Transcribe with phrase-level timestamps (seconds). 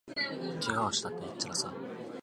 [0.59, 1.71] けがをしたって、へっちゃらさ